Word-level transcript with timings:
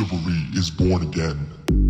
chivalry 0.00 0.46
is 0.54 0.70
born 0.70 1.02
again. 1.02 1.89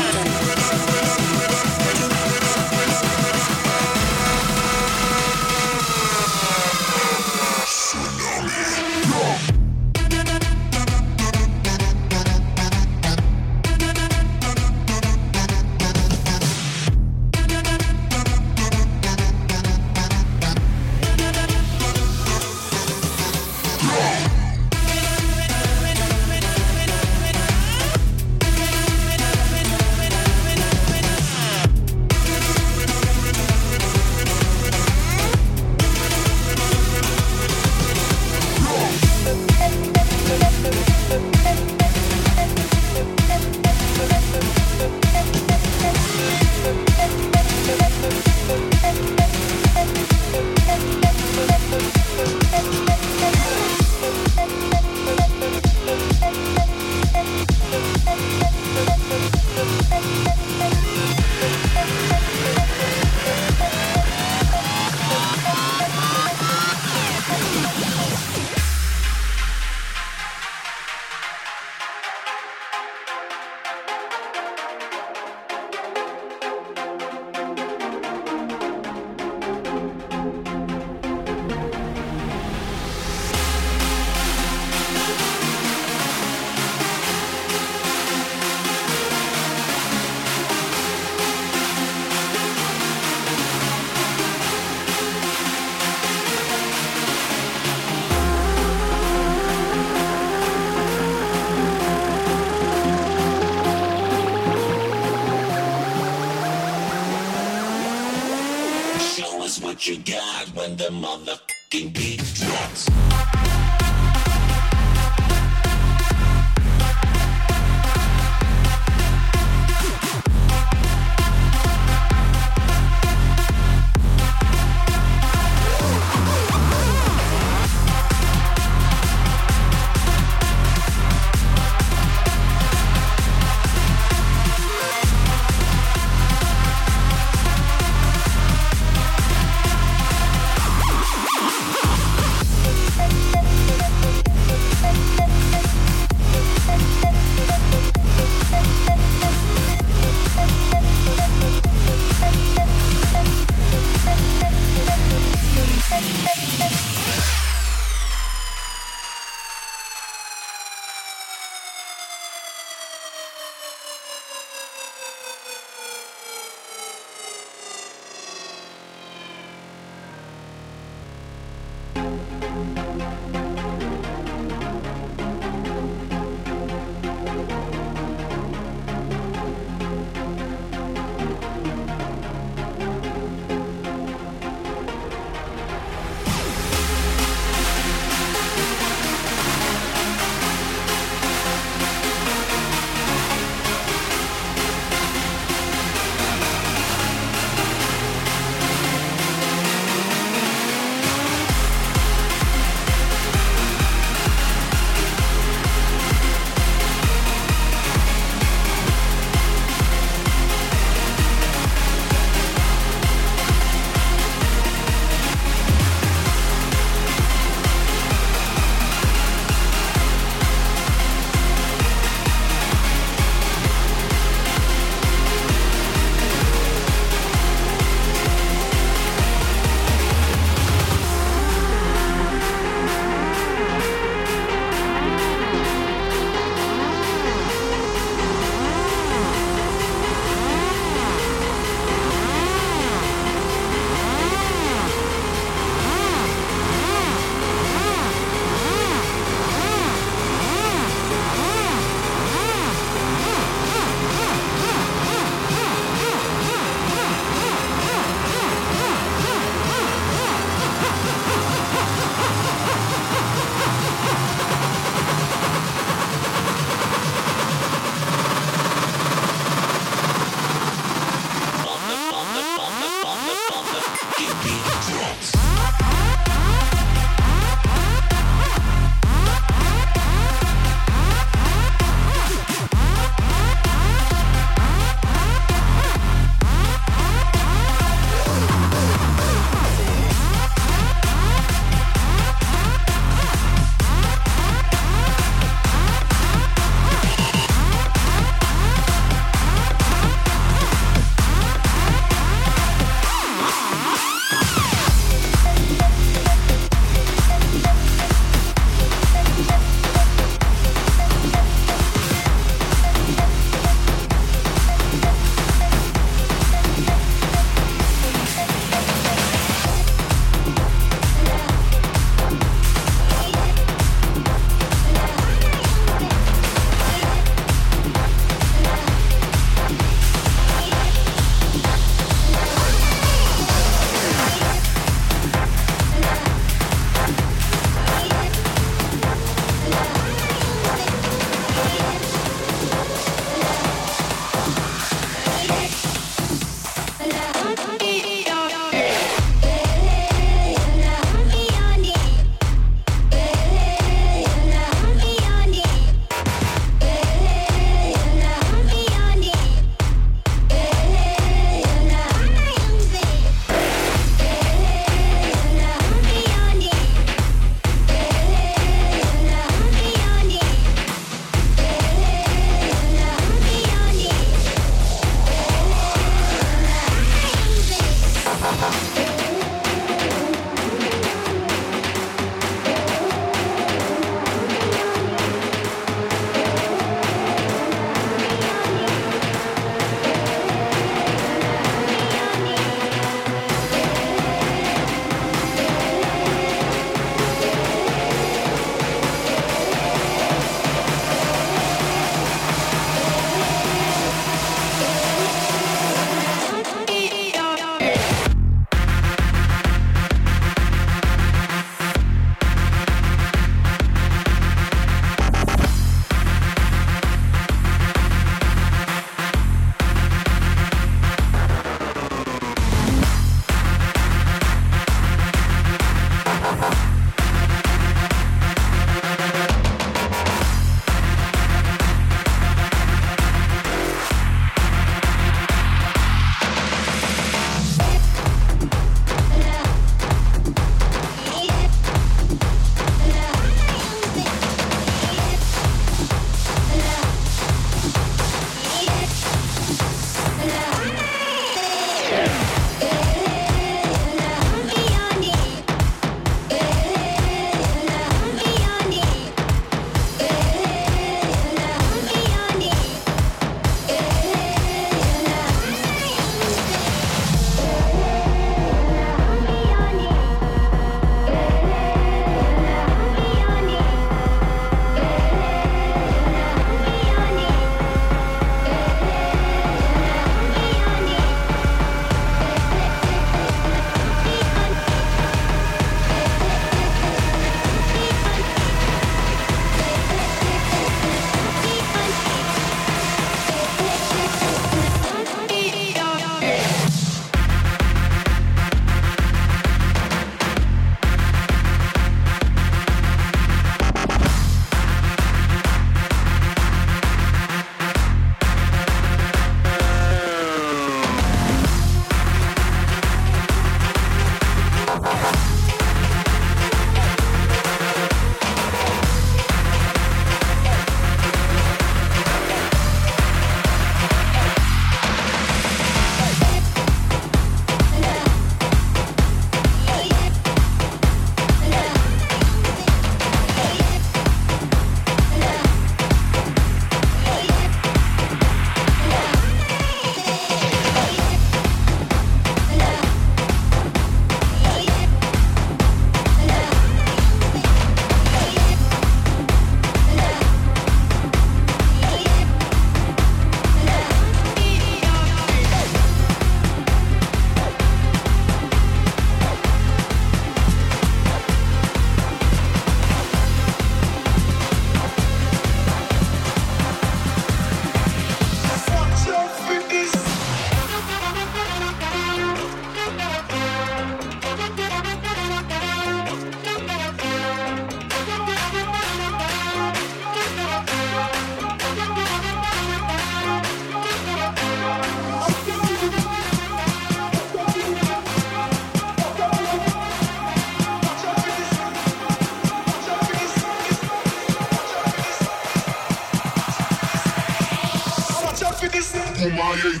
Kumaye. 599.72 600.00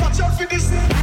Watch 0.00 0.20
out 0.20 0.38
for 0.38 0.46
this. 0.46 0.97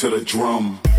To 0.00 0.08
the 0.08 0.24
drum. 0.24 0.89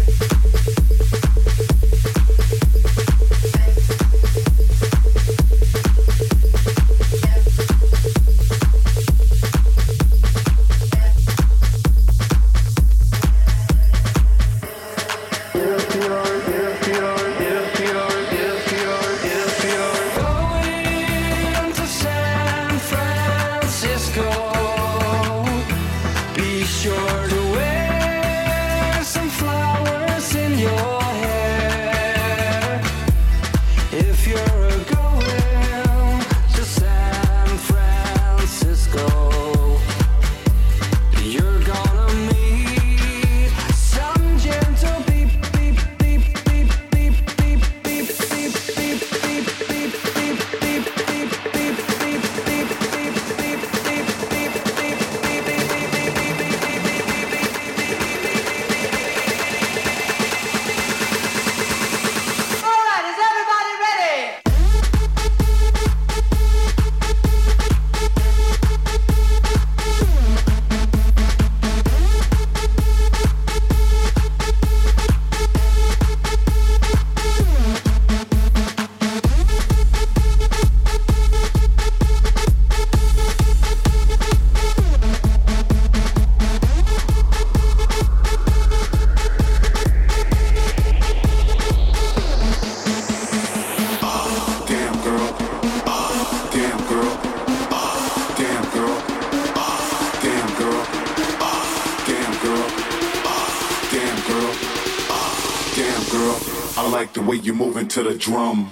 To 107.92 108.04
the 108.04 108.14
drum. 108.14 108.72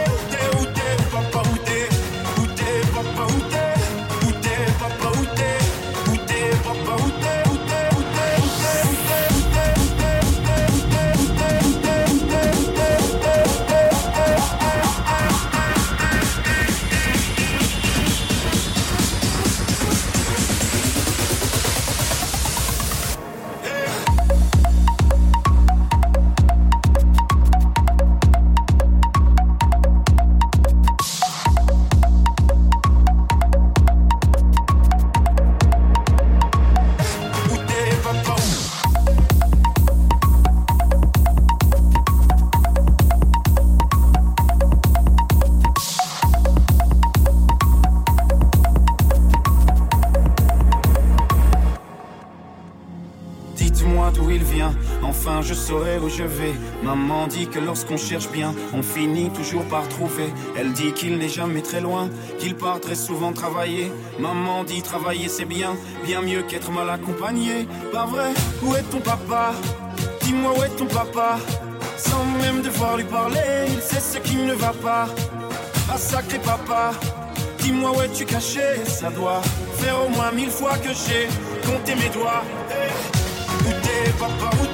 où 55.73 56.09
je 56.09 56.23
vais. 56.23 56.53
Maman 56.83 57.27
dit 57.27 57.47
que 57.47 57.59
lorsqu'on 57.59 57.97
cherche 57.97 58.29
bien, 58.29 58.53
on 58.73 58.81
finit 58.81 59.29
toujours 59.29 59.63
par 59.65 59.87
trouver. 59.87 60.33
Elle 60.57 60.73
dit 60.73 60.91
qu'il 60.91 61.17
n'est 61.17 61.29
jamais 61.29 61.61
très 61.61 61.79
loin, 61.79 62.09
qu'il 62.39 62.55
part 62.55 62.79
très 62.79 62.95
souvent 62.95 63.31
travailler. 63.31 63.91
Maman 64.19 64.63
dit 64.63 64.81
travailler 64.81 65.29
c'est 65.29 65.45
bien, 65.45 65.75
bien 66.05 66.21
mieux 66.21 66.41
qu'être 66.43 66.71
mal 66.71 66.89
accompagné. 66.89 67.67
Pas 67.91 68.05
vrai? 68.05 68.33
Où 68.63 68.75
est 68.75 68.83
ton 68.83 68.99
papa? 68.99 69.53
Dis-moi 70.21 70.51
où 70.57 70.63
est 70.63 70.75
ton 70.75 70.87
papa 70.87 71.37
Sans 71.97 72.25
même 72.41 72.61
devoir 72.61 72.97
lui 72.97 73.05
parler, 73.05 73.67
il 73.67 73.81
sait 73.81 73.99
ce 74.01 74.17
qui 74.17 74.35
ne 74.35 74.53
va 74.53 74.73
pas. 74.73 75.07
Ah 75.89 75.97
sacré 75.97 76.39
papa, 76.39 76.91
dis-moi 77.59 77.91
où 77.95 78.01
es-tu 78.01 78.25
caché? 78.25 78.83
Ça 78.85 79.09
doit 79.09 79.41
faire 79.77 79.95
au 80.05 80.09
moins 80.09 80.31
mille 80.31 80.49
fois 80.51 80.77
que 80.77 80.89
j'ai 80.89 81.27
compté 81.65 81.95
mes 81.95 82.09
doigts. 82.09 82.43
Où 83.65 83.71
t'es 83.83 84.11
papa, 84.19 84.55
Où 84.61 84.70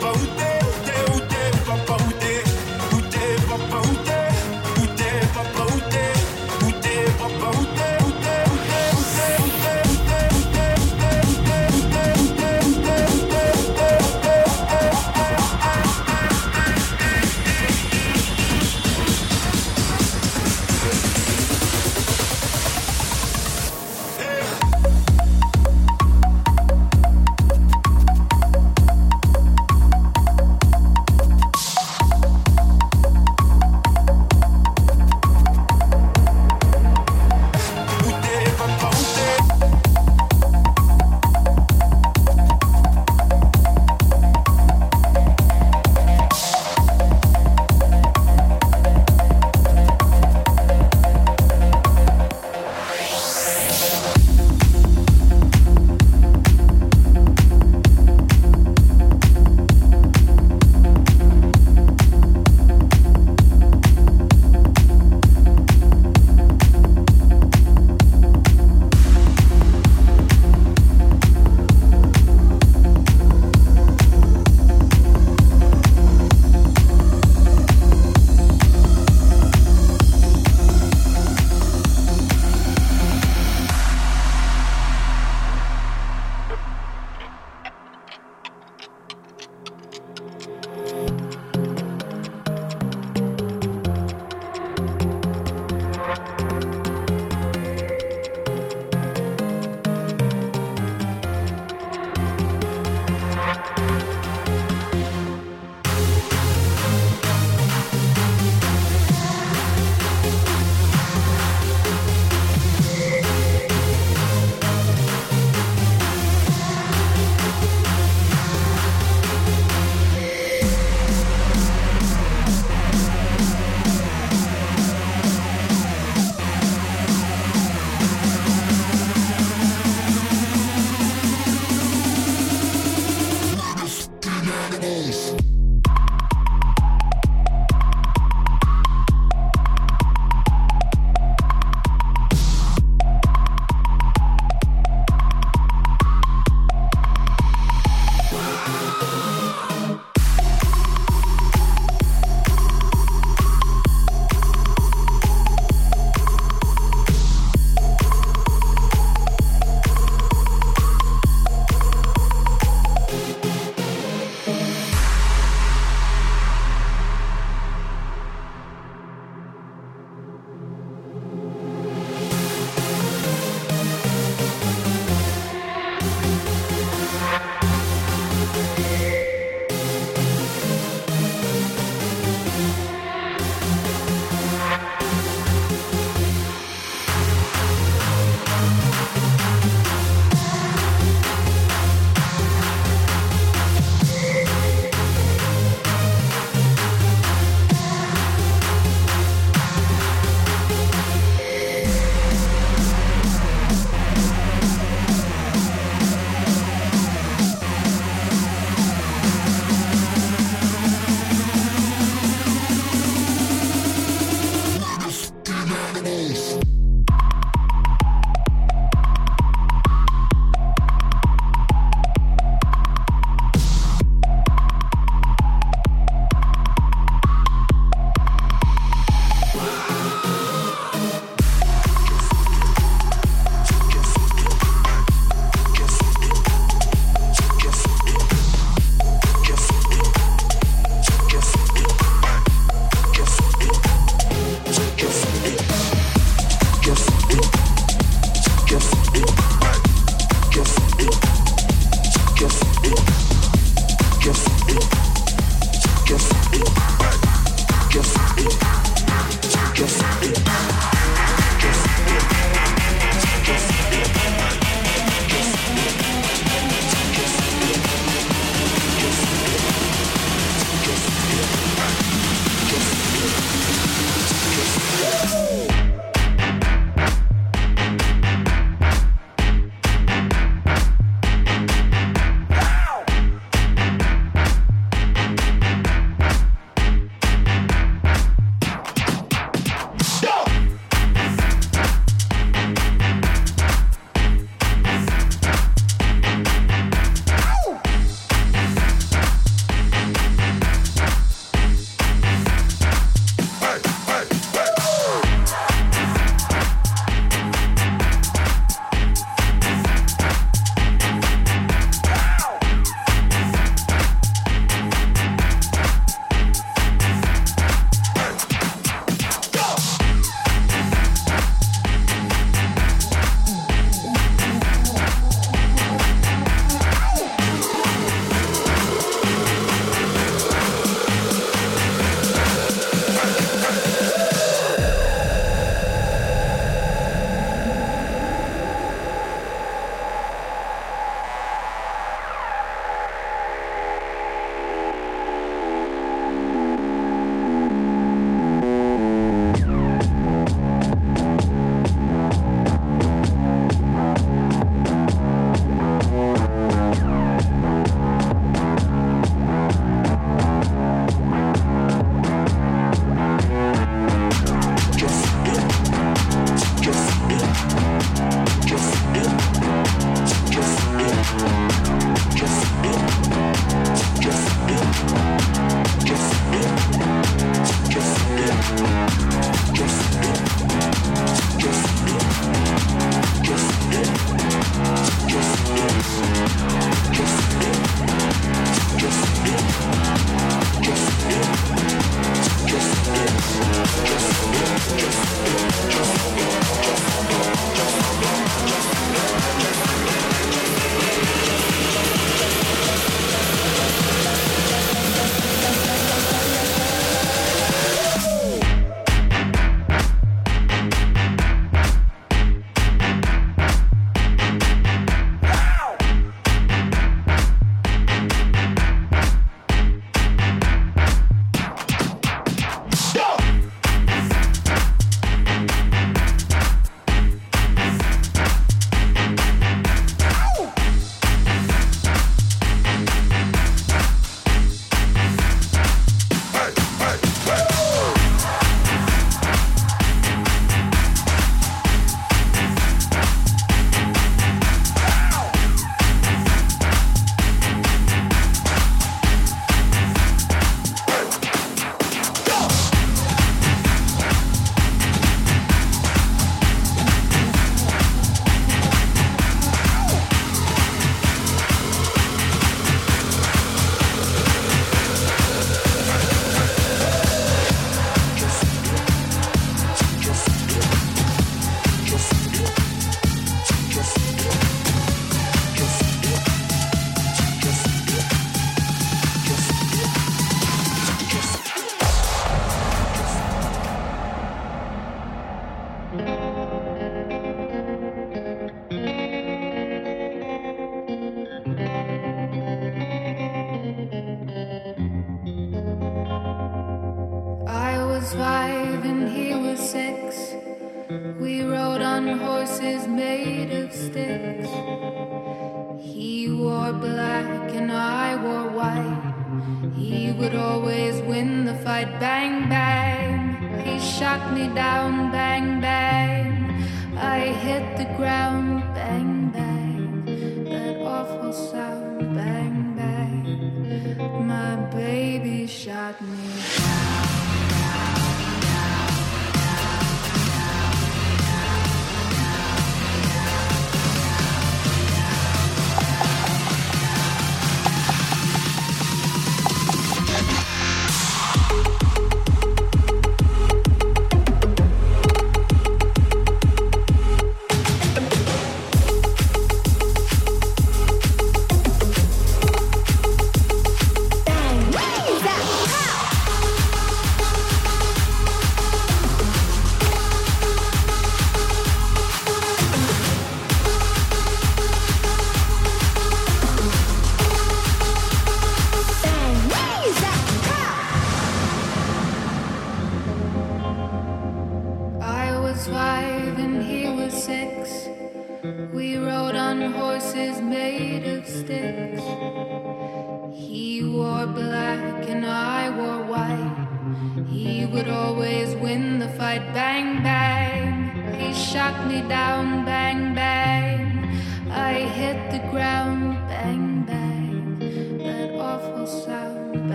both 0.00 0.38
days. 0.38 0.63